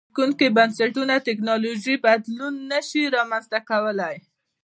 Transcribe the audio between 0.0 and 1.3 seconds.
زبېښونکي بنسټونه